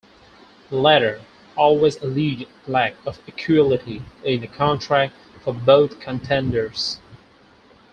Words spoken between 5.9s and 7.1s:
contenders.